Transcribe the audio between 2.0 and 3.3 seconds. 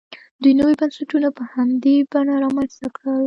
بڼه رامنځته کړل.